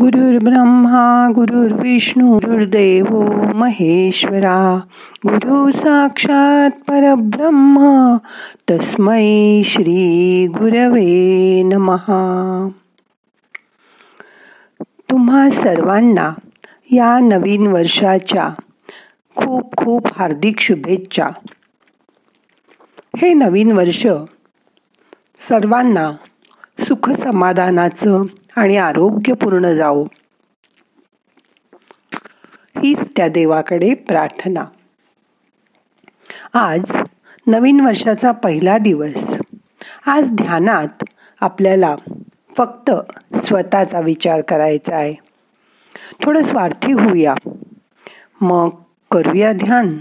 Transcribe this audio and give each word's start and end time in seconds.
ब्रह्मा 0.00 1.32
गुरुर्विष्णू 1.34 2.32
गुरुर्देव 2.34 3.04
महेश्वरा 3.54 4.80
गुरु 5.26 5.70
साक्षात 5.70 6.70
परब्रह्म 6.70 8.16
तस्मै 8.70 9.62
श्री 9.64 10.46
गुरवे 10.46 11.62
नमहा 11.62 12.68
तुम्हा 14.80 15.50
सर्वांना 15.50 16.32
या 16.90 17.18
नवीन 17.18 17.66
वर्षाच्या 17.66 18.48
खूप 19.36 19.76
खूप 19.76 20.18
हार्दिक 20.18 20.60
शुभेच्छा. 20.60 21.28
हे 23.16 23.34
नवीन 23.34 23.72
वर्ष 23.72 24.06
सर्वांना 25.48 26.10
सुख 26.80 27.10
समाधानाचं 27.10 28.24
आणि 28.56 28.76
आरोग्यपूर्ण 28.76 29.74
जाओ 29.74 30.04
हीच 32.78 33.00
त्या 33.16 33.28
देवाकडे 33.28 33.94
प्रार्थना. 33.94 34.64
आज 36.54 36.96
नवीन 37.46 37.80
वर्षाचा 37.80 38.32
पहिला 38.32 38.78
दिवस. 38.78 39.34
आज 40.06 40.30
ध्यानात 40.30 41.04
आपल्याला 41.40 41.96
फक्त 42.56 42.90
स्वतःचा 43.36 44.00
विचार 44.00 44.40
करायचा 44.40 44.96
आहे. 44.96 45.14
थोडं 46.22 46.42
स्वार्थी 46.42 46.92
होऊया. 46.92 47.34
मग 48.40 48.68
करूया 49.10 49.52
ध्यान. 49.52 49.98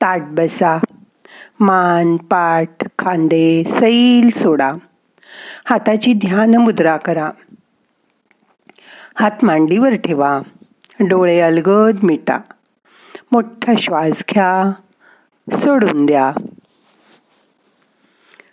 ताट 0.00 0.22
बसा. 0.22 0.83
मान 1.60 2.16
पाठ 2.16 2.84
खांदे 2.98 3.64
सैल 3.64 4.30
सोडा. 4.30 4.72
हाताची 5.64 6.12
ध्यान 6.12 6.54
मुद्रा 6.54 6.96
करा. 6.96 7.30
हात 9.14 9.44
मांडीवर 9.44 9.94
ठेवा. 9.94 10.40
डोळे 11.00 11.40
अलगद 11.40 11.96
मिटा. 12.02 12.38
मोठा 13.32 13.72
श्वास 13.78 14.24
घ्या. 14.30 14.72
सोडून 15.52 16.06
द्या. 16.06 16.32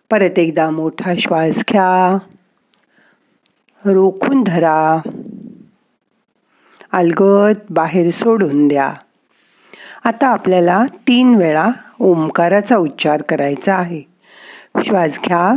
परत 0.10 0.40
एकदा 0.40 0.70
मोठा 0.70 1.14
श्वास 1.20 1.56
घ्या. 1.70 2.18
रोखून 3.86 4.44
धरा. 4.44 4.98
अलगद 6.92 7.56
बाहेर 7.70 8.12
सोडून 8.12 8.68
द्या. 8.68 8.94
आता 10.04 10.28
आपल्याला 10.28 10.86
तीन 11.08 11.36
वेळा 11.36 11.70
ओंकाराचा 12.04 12.78
उच्चार 12.78 13.22
करायचा 13.22 13.76
आहे. 13.76 14.02
श्वास 14.86 15.20
घ्या. 15.26 15.56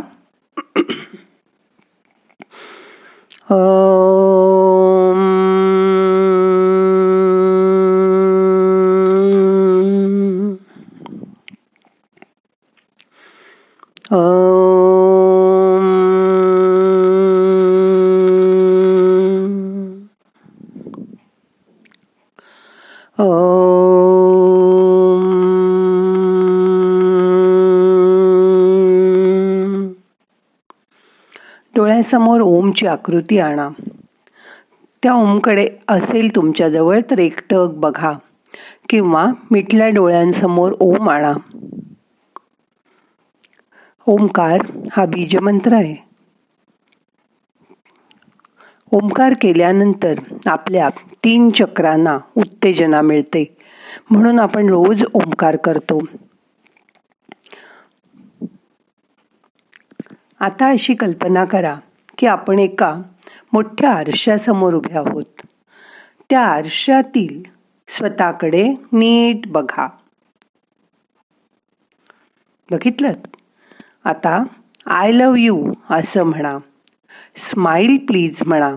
डोळ्यासमोर 31.77 32.41
ओमची 32.41 32.86
आकृती 32.86 33.39
आणा. 33.39 33.69
त्या 35.03 35.12
ओमकडे 35.12 35.69
असेल 35.89 36.36
तुमच्याजवळ 36.36 37.00
तर 37.11 37.19
एकटक 37.19 37.67
बघा 37.75 38.12
किंवा 38.89 39.27
मिटल्या 39.51 39.89
डोळ्यांसमोर 39.89 40.73
ओम 40.80 41.11
आणा. 41.11 41.33
ओमकार 44.07 44.61
हा 44.92 45.05
बीजमंत्र 45.07 45.73
आहे. 45.73 45.95
ओमकार 48.92 49.35
केल्यानंतर 49.41 50.14
आपल्या 50.46 50.89
तीन 51.24 51.51
चक्रांना 51.51 52.18
उत्तेजना 52.36 53.01
मिळते. 53.01 53.56
म्हणून 54.11 54.41
आपण 54.41 54.68
रोज 54.68 55.05
ओंकार 55.14 55.56
करतो. 55.56 56.01
आता 60.44 60.68
अशी 60.68 60.94
कल्पना 60.94 61.44
करा 61.44 61.77
की 62.18 62.27
आपण 62.27 62.58
एका 62.58 63.02
मोठ्या 63.52 63.92
आरशासमोर 63.92 64.74
उभे 64.74 64.98
आहोत. 64.98 65.24
त्या 66.30 66.40
आरशातील 66.40 67.42
स्वतःकडे 67.88 68.68
नीट 68.92 69.46
बघा. 69.46 69.88
बघितलं? 72.70 73.12
आता 74.05 74.44
आय 74.86 75.12
लव 75.12 75.34
यू 75.38 75.64
असं 75.90 76.22
म्हणा. 76.22 76.58
स्माईल 77.36 77.96
प्लीज 78.06 78.36
म्हणा. 78.46 78.74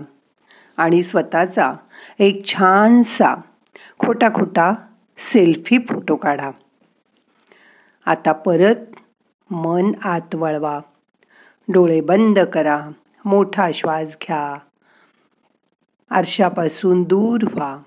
आणि 0.76 1.02
स्वतःचा 1.02 1.72
एक 2.18 2.46
छानसा 2.46 3.34
खोटा 3.98 4.28
खोटा 4.28 4.72
सेल्फी 5.32 5.78
फोटो 5.78 6.16
काढा. 6.16 6.50
आता 8.06 8.32
परत 8.32 8.76
मन 9.50 9.92
आत 10.04 10.34
वळवा. 10.34 10.80
डोळे 11.68 12.00
बंद 12.00 12.38
करा 12.38 12.90
मोठा 13.24 13.70
श्वास 13.74 14.16
घ्या. 14.22 14.58
आरशापासून 16.10 17.02
दूर 17.02 17.40
व्हा. 17.52 17.78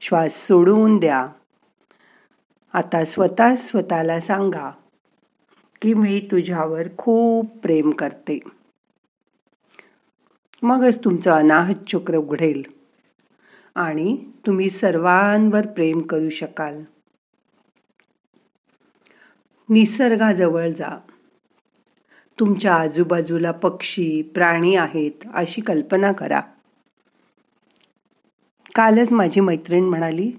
श्वास 0.00 0.46
सोडून 0.46 0.98
द्या. 0.98 1.28
आता 2.72 3.04
स्वतः 3.04 3.56
स्वतःला 3.56 4.20
सांगा 4.20 4.70
की 5.82 5.94
मी 5.94 6.28
तुझ्यावर 6.30 6.82
खूप 6.98 7.56
प्रेम 7.56 7.90
करते. 7.90 8.38
मगच 10.62 11.04
तुमचं 11.04 11.30
अनाहत 11.30 11.74
चक्र 11.74 12.16
उघडेल 12.16 12.62
आणि 13.74 14.30
तुम्ही 14.46 14.70
सर्वांवर 14.70 15.66
प्रेम 15.66 16.00
करू 16.00 16.30
शकाल. 16.30 16.82
निसर्गाजवळ 19.68 20.68
जा. 20.68 20.98
तुमच्या 22.40 22.74
आजूबाजूला 22.74 23.50
पक्षी 23.50 24.22
प्राणी 24.22 24.76
आहेत 24.76 25.10
अशी 25.34 25.60
कल्पना 25.60 26.12
करा. 26.12 26.40
कालच 28.74 29.12
माझी 29.12 29.40
मैत्रीण 29.40 29.84
म्हणाली 29.84 30.30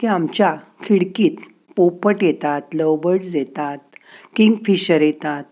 की 0.00 0.06
आमच्या 0.06 0.56
खिडकीत 0.82 1.30
पोपट 1.76 2.24
येतात 2.24 2.62
लवबर्ड्स 2.74 3.34
येतात 3.34 3.78
किंगफिशर 4.36 5.00
येतात. 5.00 5.44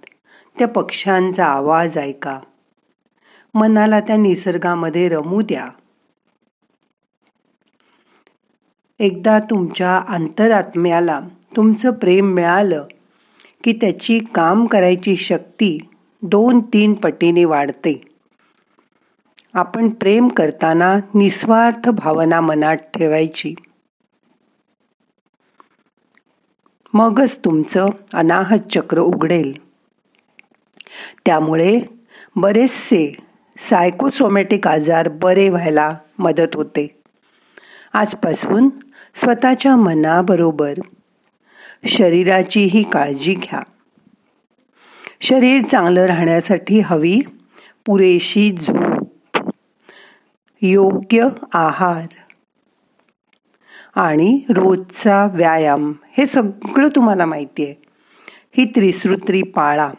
त्या 0.59 0.69
पक्ष्यांचा 0.69 1.45
आवाज 1.45 1.99
ऐका. 1.99 2.41
मनाला 3.55 4.01
त्या 4.01 4.17
निसर्गामध्ये 4.17 5.09
रमू 5.09 5.43
द्या. 5.43 5.69
एकदा 8.99 9.39
तुमच्या 9.39 10.03
अंतरात्म्याला 10.09 11.21
तुमचं 11.57 11.91
प्रेम 11.91 12.27
मिळालं 12.27 12.87
की 13.65 13.73
त्याची 13.73 14.19
काम 14.35 14.67
करायची 14.67 15.17
शक्ती 15.17 15.79
दोन 16.23 16.61
तीन 16.61 16.95
पटीने 16.95 17.45
वाढते. 17.45 18.03
आपण 19.55 19.89
प्रेम 19.89 20.29
करताना 20.29 20.97
निस्वार्थ 21.15 21.89
भावना 21.89 22.41
मनात 22.41 22.77
ठेवायची. 22.77 23.55
मगच 26.95 27.39
तुमचं 27.45 27.87
अनाहत 28.15 28.59
चक्र 28.75 28.99
उघडेल. 28.99 29.53
त्यामुळे 31.27 31.81
बरेचसे 32.37 33.17
सायकोसोमॅटिक 33.59 34.69
आजार 34.69 35.09
बरे 35.09 35.49
व्हायला 35.49 35.97
मदत 36.19 36.55
होते. 36.55 37.03
आजपासून 37.93 38.69
स्वतःच्या 39.15 39.77
मनाबरोबर 39.77 40.75
शरीराचीही 41.87 42.83
काळजी 42.83 43.35
घ्या. 43.35 43.61
शरीर 45.25 45.63
चांगलं 45.73 46.07
राहण्यासाठी 46.07 46.81
हवी. 46.81 47.21
पुरेशी 47.87 48.53
झोप. 48.53 49.51
योग्य 50.63 51.29
आहार. 51.55 52.07
आणि 53.95 54.41
रोजचा 54.49 55.29
व्यायाम. 55.33 55.93
हे 56.19 56.27
सगळं 56.27 56.89
तुम्हाला 56.89 57.27
माहिती 57.27 57.65
आहे. 57.65 57.75
ही 58.57 58.65
त्रिसूत्री 58.65 59.43
पाळा. 59.43 59.91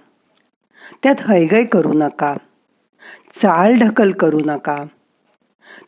त्यात 1.04 1.16
हयगय 1.30 1.64
करू 1.64 1.92
नका. 1.94 2.36
चाल 3.42 3.76
ढकल 3.76 4.12
करू 4.12 4.40
नका. 4.46 4.84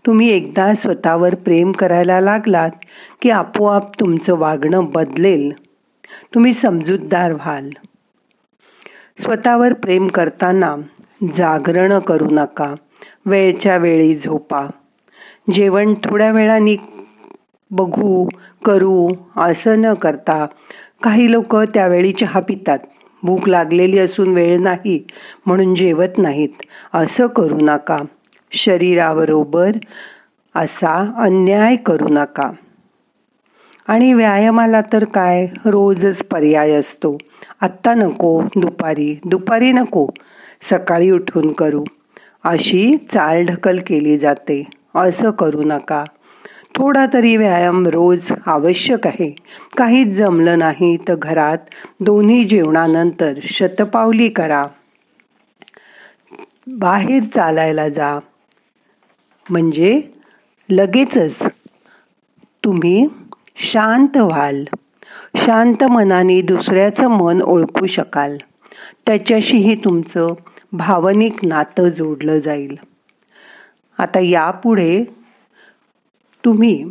तुम्ही 0.06 0.30
एकदा 0.30 0.74
स्वतःवर 0.74 1.36
प्रेम 1.36 1.72
करायला 1.72 2.20
लागलात 2.20 2.72
की 3.22 3.30
आपोआप 3.30 4.00
तुमचं 4.00 4.36
वागणं 4.36 4.86
बदलेल. 4.86 5.52
तुम्ही 6.34 6.54
समजूतदार 6.54 7.34
व्हाल. 7.34 7.70
स्वतःवर 9.20 9.74
प्रेम 9.74 10.08
करताना 10.08 10.76
जागरण 11.38 12.00
करू 12.00 12.26
नका. 12.32 12.74
वेळच्या 13.26 13.78
वेळी 13.78 14.16
झोपा. 14.16 14.66
जेवण 15.54 15.94
थोड्या 16.04 16.32
वेळाने 16.32 16.76
बघू 17.72 18.28
करू 18.66 19.08
असं 19.38 19.82
न 19.82 19.94
करता 19.94 20.46
काही 21.04 21.32
लोक 21.32 21.56
त्यावेळी 21.56 22.12
चहा 22.12 22.40
पितात. 22.40 22.80
भूक 23.24 23.50
लागलेली 23.50 24.00
असून 24.00 24.34
वेळ 24.34 24.60
नाही 24.60 25.04
म्हणून 25.46 25.76
जेवत 25.76 26.18
नाहीत. 26.18 26.62
असं 26.94 27.28
करू 27.28 27.58
नका. 27.62 27.98
शरीराबरोबर 28.52 29.72
असा 30.56 31.14
अन्याय 31.18 31.76
करू 31.76 32.08
नका. 32.10 32.52
आणि 33.88 34.14
व्यायामाला 34.14 34.82
तर 34.94 35.04
काय? 35.04 35.48
रोजच 35.66 36.24
पर्याय 36.24 36.72
असतो. 36.72 37.18
आत्ता 37.62 37.94
नको 37.94 38.42
दुपारी. 38.56 39.20
दुपारी 39.26 39.72
नको. 39.72 40.08
सकाळी 40.70 41.10
उठून 41.10 41.54
करू. 41.54 41.84
अशी 42.44 42.98
चालढकल 43.14 43.80
केली 43.88 44.18
जाते. 44.18 44.64
असं 44.96 45.32
करू 45.32 45.64
नका. 45.66 46.04
थोडा 46.76 47.06
तरी 47.14 47.38
व्यायाम 47.38 47.88
रोज 47.88 48.32
आवश्यक 48.46 49.08
आहे. 49.08 49.36
काहीच 49.78 50.08
जमलं 50.08 50.60
नाही 50.60 50.98
तर 50.98 51.16
घरात 51.16 51.58
दोन्ही 52.00 52.44
जेवणानंतर 52.44 53.34
शतपावली 53.44 54.30
करा. 54.30 54.68
बाहेर 56.68 57.24
चालायला 57.24 57.90
जा. 57.90 58.20
म्हणजे 59.50 60.02
लगेचच. 60.70 61.44
तुम्ही 62.64 63.08
शांत 63.56 64.18
व्हाल. 64.18 64.64
शांत 65.36 65.84
मनाने 65.84 66.42
दुसऱ्याचं 66.42 67.08
मन 67.08 67.42
ओळखू 67.42 67.86
शकाल. 67.86 68.38
त्याच्याशीही 69.06 69.76
तुमचं 69.76 70.28
भावनिक 70.72 71.46
नातं 71.46 71.90
जोडलं 71.90 72.40
जाईल. 72.40 72.76
आता 73.98 74.20
यापुढे 74.20 75.04
तुम्ही 76.46 76.86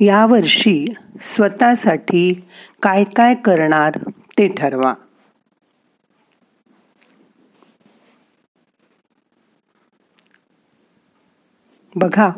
यावर्षी 0.00 0.86
स्वतःसाठी 1.22 2.46
काय 2.82 3.04
काय 3.04 3.34
करणार 3.34 3.98
ते 4.38 4.48
ठरवा. 4.48 4.94
बघा 11.96 12.28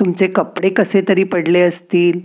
तुमचे 0.00 0.26
कपडे 0.26 0.70
कसे 0.70 1.02
तरी 1.08 1.24
पडले 1.24 1.60
असतील. 1.60 2.20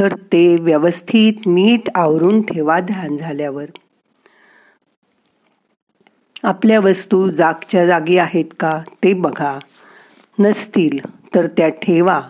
तर 0.00 0.14
ते 0.14 0.56
व्यवस्थित 0.56 1.32
नीट 1.46 1.88
आवरून 1.94 2.42
ठेवा 2.42 2.80
ध्यान 2.80 3.16
झाल्यावर. 3.16 3.64
आपल्या 6.42 6.80
वस्तू 6.80 7.30
जागच्या 7.30 7.86
जागी 7.86 8.18
आहेत 8.18 8.44
का 8.60 8.82
ते 9.04 9.12
बघा. 9.12 9.58
नसतील 10.38 10.98
तर 11.34 11.46
त्या 11.46 11.68
ठेवा. 11.68 12.20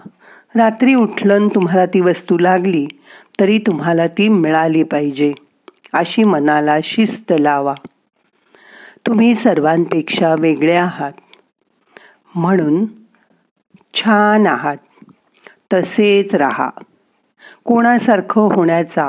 रात्री 0.57 0.95
उठलं 0.95 1.49
तुम्हाला 1.49 1.87
ती 1.87 2.01
वस्तू 2.01 2.39
लागली 2.39 2.87
तरी 3.41 3.59
तुम्हाला 3.59 4.07
ती 4.07 4.29
मिळाली 4.29 4.83
पाहिजे 4.83 5.33
अशी 5.93 6.25
मनाला 6.25 6.77
शिस्त 6.85 7.33
लावा. 7.41 7.75
तुम्ही 9.07 9.35
सर्वांपेक्षा 9.35 10.35
वेगळे 10.39 10.77
आहात. 10.77 11.13
म्हणून 12.35 12.87
छान 13.95 14.47
आहात. 14.47 14.77
तसेच 15.73 16.35
राहा. 16.35 16.71
कोणासारखं 17.65 18.41
होण्याचा 18.41 19.09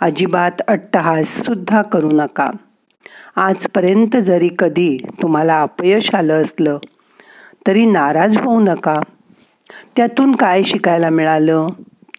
अजिबात 0.00 0.62
अट्टहास 0.68 1.26
सुद्धा 1.26 1.82
करू 1.82 2.08
नका. 2.12 2.50
आजपर्यंत 3.36 4.16
जरी 4.16 4.50
कधी 4.58 4.98
तुम्हाला 5.22 5.62
अपयश 5.62 6.14
आलं 6.14 6.42
असलं 6.42 6.78
तरी 7.66 7.86
नाराज 7.86 8.36
होऊ 8.36 8.60
नका. 8.60 9.00
त्यातून 9.96 10.34
काय 10.34 10.62
शिकायला 10.62 11.08
मिळालं 11.08 11.66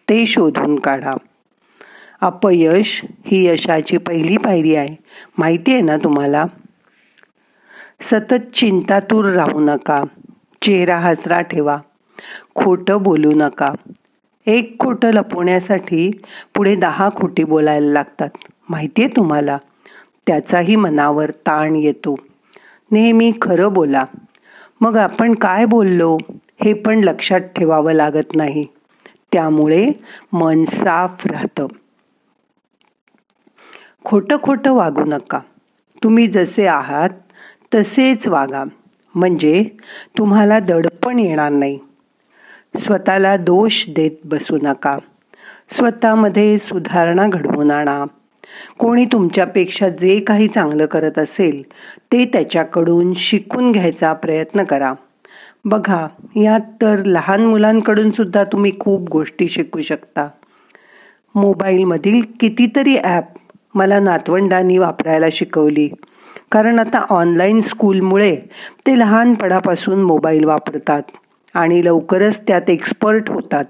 ते 0.08 0.26
शोधून 0.26 0.78
काढा. 0.78 1.14
अपयश 2.20 3.02
ही 3.26 3.46
यशाची 3.46 3.96
पहिली 3.96 4.36
पायरी 4.36 4.74
आहे. 4.74 4.96
माहिती 5.38 5.72
आहे 5.72 5.82
ना 5.82 5.96
तुम्हाला? 5.96 6.44
सतत 8.00 8.54
चिंतातूर 8.54 9.24
राहू 9.24 9.60
नका. 9.60 10.02
चेहरा 10.62 10.98
हसरा 10.98 11.40
ठेवा. 11.40 11.78
खोटं 12.54 13.02
बोलू 13.02 13.32
नका. 13.34 13.72
एक 14.46 14.76
खोटं 14.78 15.10
लपवण्यासाठी 15.10 16.10
पुढे 16.54 16.76
दहा 16.76 17.08
खोटी 17.16 17.44
बोलायला 17.44 17.92
लागतात. 17.92 18.28
माहिती 18.68 19.02
आहे 19.02 19.16
तुम्हाला? 19.16 19.58
त्याचाही 20.26 20.76
मनावर 20.76 21.30
ताण 21.30 21.76
येतो. 21.76 22.16
नेहमी 22.90 23.32
खरं 23.42 23.72
बोला. 23.72 24.04
मग 24.80 24.96
आपण 24.96 25.34
काय 25.34 25.64
बोललो? 25.64 26.18
हे 26.64 26.72
पण 26.72 27.00
लक्षात 27.04 27.40
ठेवावं 27.40 27.92
लागत 27.92 28.34
नाही. 28.34 28.64
त्यामुळे 29.32 29.90
मन 30.32 30.64
साफ 30.64 31.26
राहतं. 31.26 31.66
खोटं 34.04 34.36
खोटं 34.42 34.72
वागू 34.72 35.04
नका. 35.04 35.40
तुम्ही 36.04 36.26
जसे 36.26 36.66
आहात 36.66 37.10
तसेच 37.74 38.28
वागा. 38.28 38.64
म्हणजे 39.14 39.70
तुम्हाला 40.18 40.58
दडपण 40.58 41.18
येणार 41.18 41.52
नाही. 41.52 41.78
स्वतःला 42.78 43.36
दोष 43.36 43.84
देत 43.88 44.10
बसू 44.24 44.58
नका. 44.62 44.98
स्वतःमध्ये 45.76 46.58
सुधारणा 46.58 47.26
घडवून 47.26 47.70
आणा. 47.70 48.04
कोणी 48.78 49.04
तुमच्यापेक्षा 49.04 49.88
जे 49.88 50.20
काही 50.20 50.48
चांगलं 50.48 50.86
करत 50.86 51.18
असेल 51.18 51.62
ते 52.12 52.24
त्याच्याकडून 52.24 53.12
शिकून 53.16 53.72
घ्यायचा 53.72 54.12
प्रयत्न 54.12 54.64
करा. 54.64 54.92
बघा 55.64 56.06
यात 56.36 56.60
तर 56.82 57.04
लहान 57.04 57.46
मुलांकडून 57.46 58.10
सुद्धा 58.10 58.44
तुम्ही 58.44 58.72
खूप 58.80 59.08
गोष्टी 59.08 59.48
शिकू 59.48 59.80
शकता. 59.80 60.28
मोबाईलमधील 61.34 62.22
कितीतरी 62.40 62.96
ॲप 62.96 63.24
मला 63.74 64.00
नातवंडांनी 64.00 64.78
वापरायला 64.78 65.26
शिकवली. 65.32 65.88
कारण 66.52 66.78
आता 66.78 66.98
ऑनलाईन 67.10 67.60
स्कूलमुळे 67.60 68.36
ते 68.86 68.98
लहानपणापासून 68.98 70.02
मोबाईल 70.02 70.44
वापरतात. 70.44 71.02
आणि 71.56 71.84
लवकरच 71.84 72.40
त्यात 72.40 72.70
एक्सपर्ट 72.70 73.30
होतात. 73.30 73.64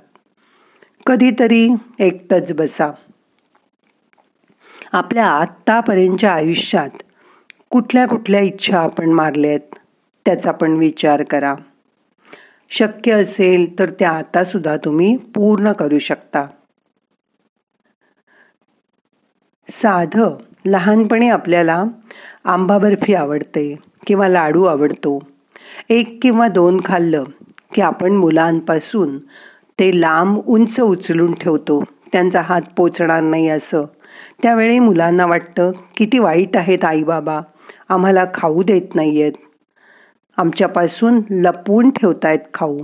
कधीतरी 1.07 1.69
एकटच 1.99 2.53
बसा. 2.53 2.91
आपल्या 4.93 5.27
आत्तापर्यंतच्या 5.27 6.33
आयुष्यात 6.33 6.91
कुठल्या 7.71 8.07
कुठल्या 8.07 8.41
इच्छा 8.41 8.81
आपण 8.81 9.11
मारल्या 9.11 9.51
आहेत 9.51 9.75
त्याचा 10.25 10.53
पण 10.53 10.71
विचार 10.71 11.23
करा. 11.23 11.55
शक्य 12.71 13.13
असेल 13.13 13.79
तर 13.79 13.91
त्या 13.91 14.11
आता 14.11 14.45
सुद्धा 14.45 14.77
तुम्ही 14.77 15.17
पूर्ण 15.17 15.73
करू 15.73 15.99
शकता. 15.99 16.47
साध 19.71 20.21
लहानपणी 20.67 21.29
आपल्याला 21.29 21.85
आंबा 22.45 22.79
बर्फी 22.79 23.15
आवडते 23.15 23.77
किंवा 24.07 24.29
लाडू 24.29 24.65
आवडतो. 24.65 25.19
एक 25.89 26.19
किंवा 26.23 26.49
दोन 26.49 26.81
खाल्लं 26.85 27.25
की 27.77 27.83
आपण 27.83 28.13
मुलांपासून 28.13 29.19
ते 29.79 30.01
लांब 30.01 30.39
उंच 30.47 30.81
उचलून 30.81 31.35
ठेवतो. 31.35 31.83
त्यांचा 32.13 32.41
हात 32.41 32.63
पोचणार 32.77 33.23
नाही 33.23 33.49
असं. 33.49 33.85
त्यावेळी 34.43 34.79
मुलांना 34.79 35.27
वाटतं 35.27 35.71
किती 35.97 36.19
वाईट 36.19 36.57
आहेत 36.57 36.85
आई 36.85 37.03
बाबा 37.03 37.41
आम्हाला 37.89 38.25
खाऊ 38.35 38.63
देत 38.63 38.95
नाही 38.95 39.23
आहेत 39.23 39.33
आमच्यापासून 40.37 41.21
लपवून 41.31 41.91
ठेवतायत 41.91 42.39
खाऊ. 42.55 42.79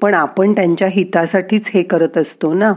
पण 0.00 0.14
आपण 0.14 0.52
त्यांच्या 0.52 0.88
हितासाठीच 0.88 1.70
हे 1.74 1.82
करत 1.82 2.18
असतो 2.18 2.54
ना? 2.54 2.72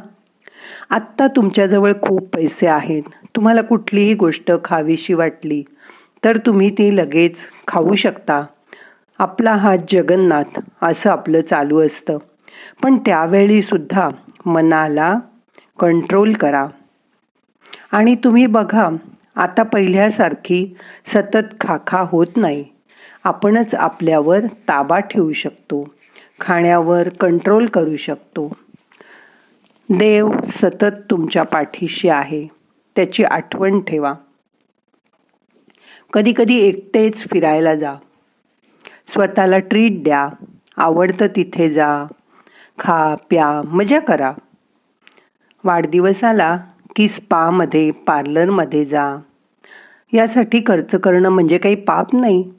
आत्ता 0.89 1.27
तुमच्याजवळ 1.27 1.93
खूप 2.01 2.35
पैसे 2.35 2.67
आहेत. 2.67 3.03
तुम्हाला 3.35 3.61
कुठलीही 3.61 4.13
गोष्ट 4.13 4.51
खावीशी 4.65 5.13
वाटली 5.13 5.63
तर 6.25 6.37
तुम्ही 6.37 6.69
ती 6.69 6.97
लगेच 6.97 7.35
खाऊ 7.67 7.95
शकता. 7.95 8.45
आपला 9.19 9.51
हात 9.51 9.77
जगन्नाथ 9.91 10.59
असं 10.81 11.09
आपलं 11.09 11.41
चालू 11.41 11.79
असतं. 11.79 12.17
पण 12.83 12.97
त्यावेळी 12.97 13.61
सुद्धा 13.61 14.09
मनाला 14.45 15.15
कंट्रोल 15.79 16.33
करा. 16.33 16.67
आणि 17.91 18.15
तुम्ही 18.15 18.45
बघा 18.45 18.89
आता 19.35 19.63
पहिल्यासारखी 19.63 20.75
सतत 21.07 21.61
खाखा 21.61 21.99
होत 22.01 22.27
नाही. 22.35 22.65
आपणच 23.23 23.75
आपल्यावर 23.75 24.39
ताबा 24.39 24.99
ठेवू 24.99 25.33
शकतो. 25.33 25.93
खाण्यावर 26.41 27.09
कंट्रोल 27.09 27.65
करू 27.65 27.97
शकतो. 27.97 28.53
देव 29.89 30.29
सतत 30.47 30.85
तुमच्या 31.11 31.43
पाठीशी 31.43 32.09
आहे. 32.09 32.47
त्याची 32.95 33.23
आठवण 33.23 33.79
ठेवा. 33.79 34.13
कधी 36.13 36.33
कधी 36.37 36.55
एकटेच 36.55 37.15
फिरायला 37.15 37.75
जा. 37.75 37.93
स्वतःला 39.19 39.59
ट्रीट 39.59 40.03
द्या. 40.03 40.27
आवडतं 40.77 41.27
तिथे 41.35 41.71
जा. 41.71 42.05
खा 42.79 43.15
प्या 43.15 43.61
मजा 43.65 43.99
करा. 43.99 44.31
वाढदिवसाला 45.63 46.57
की 46.95 47.07
स्पामध्ये 47.07 47.91
पार्लरमध्ये 47.91 48.85
जा. 48.85 49.15
यासाठी 50.13 50.61
खर्च 50.67 50.95
करणं 50.95 51.29
म्हणजे 51.29 51.57
काही 51.57 51.75
पाप 51.75 52.15
नाही. 52.15 52.51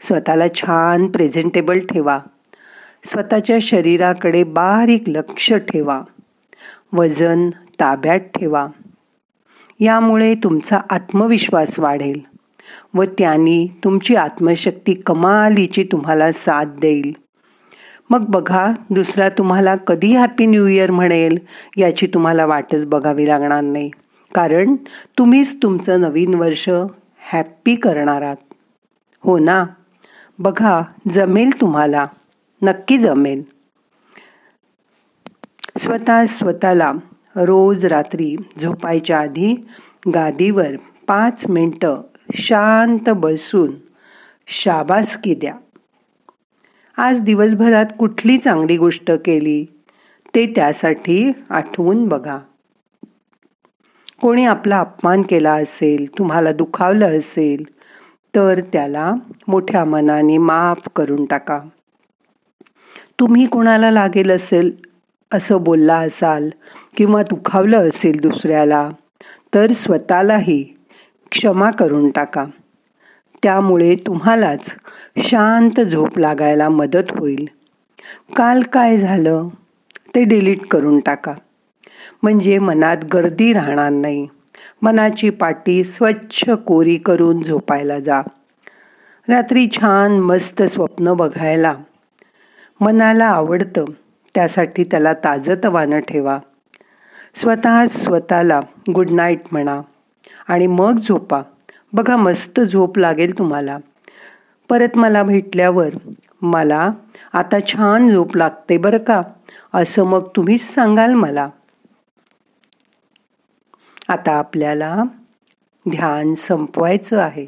स्वतःला 0.00 0.44
छान 0.48 1.06
प्रेझेंटेबल 1.06 1.78
ठेवा. 1.78 2.18
स्वतःच्या 3.04 3.58
शरीराकडे 3.62 4.44
बारीक 4.44 5.02
लक्ष 5.06 5.52
ठेवा. 5.52 6.02
वजन 6.92 7.50
ताब्यात 7.50 8.20
ठेवा. 8.20 8.66
यामुळे 9.80 10.34
तुमचा 10.34 10.80
आत्मविश्वास 10.90 11.78
वाढेल. 11.78 12.29
व 12.94 13.04
त्यांनी 13.04 13.66
तुमची 13.84 14.16
आत्मशक्ती 14.16 14.94
कमालीची 14.94 15.84
तुम्हाला 15.84 16.32
साथ 16.32 16.64
देईल. 16.64 17.12
मग 18.10 18.24
बघा 18.28 18.72
दुसरा 18.90 19.28
तुम्हाला 19.28 19.76
कधी 19.76 20.16
हॅपी 20.16 20.46
न्यू 20.46 20.66
इयर 20.66 20.90
म्हणेल 20.90 21.38
याची 21.76 22.06
तुम्हाला 22.06 22.46
वाटच 22.46 22.86
बघावी 22.86 23.28
लागणार 23.28 23.60
नाही. 23.60 23.90
कारण 24.34 24.76
तुम्हीच 25.18 25.62
तुमचं 25.62 26.00
नवीन 26.00 26.34
वर्ष 26.34 26.68
हॅप्पी 27.32 27.74
करणार 27.74 28.22
आहात. 28.22 28.54
हो 29.22 29.38
ना? 29.38 29.64
बघा 30.38 30.82
जमेल 31.10 31.60
तुम्हाला. 31.60 32.06
नक्की 32.62 32.98
जमेल. 32.98 33.42
स्वतः 35.78 36.24
स्वतःला 36.24 36.92
रोज 37.36 37.86
रात्री 37.86 38.36
झोपायच्या 38.62 39.20
आधी 39.20 39.66
गादीवर 40.14 40.76
पाच 41.06 41.46
मिनटं 41.48 42.00
शांत 42.34 43.10
बसून. 43.10 43.72
शाबासकी 44.46 45.34
द्या. 45.34 45.54
आज 46.96 47.20
दिवसभरात 47.20 47.86
कुठली 47.98 48.38
चांगली 48.38 48.76
गोष्ट 48.76 49.10
केली? 49.10 49.64
ते 50.34 50.46
त्यासाठी 50.46 51.32
आठवून 51.50 52.08
बघा. 52.08 52.38
कोणी 54.20 54.44
आपला 54.44 54.80
अपमान 54.80 55.22
केला 55.22 55.52
असेल 55.52 56.18
तुम्हाला 56.18 56.52
दुखावलं 56.52 57.18
असेल 57.18 57.64
तर 58.36 58.60
त्याला 58.60 59.12
मोठ्या 59.48 59.84
मनाने 59.84 60.38
माफ 60.38 60.88
करून 60.96 61.24
टाका. 61.24 61.60
तुम्ही 63.20 63.46
कोणाला 63.46 63.90
लागेल 63.90 64.30
असेल 64.30 64.76
असं 65.32 65.62
बोलला 65.62 65.96
असाल 65.96 66.50
किंवा 66.96 67.22
दुखावलं 67.22 67.88
असेल 67.88 68.20
दुसऱ्याला 68.20 68.90
तर 69.54 69.72
स्वतःलाही 69.72 70.74
क्षमा 71.32 71.70
करून 71.70 72.10
टाका. 72.10 72.44
त्यामुळे 73.42 73.94
तुम्हालाच 74.06 74.76
शांत 75.18 75.80
झोप 75.80 76.18
लागायला 76.18 76.68
मदत 76.68 77.18
होईल. 77.18 77.48
काल 78.36 78.62
काय 78.62 78.98
झालं? 78.98 79.48
ते 80.14 80.24
डिलीट 80.24 80.66
करून 80.66 81.00
टाका. 81.00 81.34
म्हणजे 82.22 82.58
मनात 82.58 82.96
गर्दी 83.14 83.52
राहणार 83.52 83.90
नाही. 83.90 84.28
मनाची 84.82 85.30
पाटी 85.30 85.84
स्वच्छ 85.84 86.50
कोरी 86.50 86.96
करून 86.96 87.42
झोपायला 87.42 88.00
जा. 88.00 88.20
रात्री 89.28 89.68
छान 89.68 90.20
मस्त 90.20 90.62
स्वप्न 90.62 91.12
बघायला. 91.12 91.74
मनाला 92.80 93.24
आवडतं. 93.24 93.84
त्यासाठी 94.34 94.84
त्याला 94.84 95.12
ताजतवानं 95.12 95.98
ठेवा. 95.98 96.38
स्वतः 97.34 97.86
स्वतःला 97.86 98.60
गुड 98.94 99.10
नाईट 99.10 99.40
म्हणा. 99.52 99.80
आणि 100.48 100.66
मग 100.66 100.96
झोपा. 100.96 101.42
बघा 101.92 102.16
मस्त 102.16 102.60
झोप 102.60 102.98
लागेल 102.98 103.38
तुम्हाला. 103.38 103.78
परत 104.68 104.96
मला 104.96 105.22
भेटल्यावर 105.22 105.88
मला 106.42 106.90
आता 107.32 107.56
छान 107.66 108.08
झोप 108.08 108.36
लागते 108.36 108.78
बरं 108.78 108.98
का? 108.98 109.22
असं 109.74 110.04
मग 110.04 110.28
तुम्हीच 110.36 110.74
सांगाल 110.74 111.14
मला. 111.14 111.48
आता 114.08 114.32
आपल्याला 114.32 115.02
ध्यान 115.90 116.34
संपवायचं 116.34 117.18
आहे. 117.18 117.46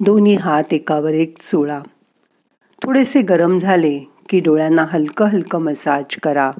दोन्ही 0.00 0.34
हात 0.34 0.64
एकावर 0.70 1.10
एक 1.10 1.38
चोळा. 1.38 1.80
थोडेसे 2.82 3.22
गरम 3.22 3.58
झाले 3.58 3.98
की 4.28 4.40
डोळ्यांना 4.40 4.86
हलकं 4.90 5.26
हलकं 5.26 5.62
मसाज 5.62 6.04
करा. 6.22 6.50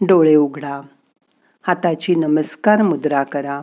डोळे 0.00 0.34
उघडा. 0.34 0.80
हाताची 1.62 2.14
नमस्कार 2.14 2.82
मुद्रा 2.82 3.22
करा. 3.22 3.62